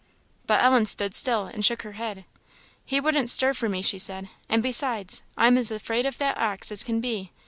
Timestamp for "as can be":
6.71-7.31